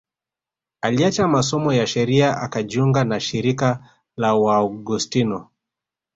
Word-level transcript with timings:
Aliacha 0.81 1.27
masomo 1.27 1.73
ya 1.73 1.87
sheria 1.87 2.37
akajiunga 2.37 3.03
na 3.03 3.19
shirika 3.19 3.89
la 4.17 4.35
Waaugustino 4.35 5.49